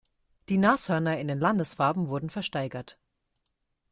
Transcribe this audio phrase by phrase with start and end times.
[0.49, 2.97] Die Nashörner in den Landesfarben wurden versteigert.